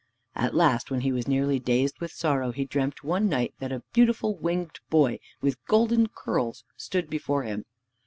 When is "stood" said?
6.75-7.07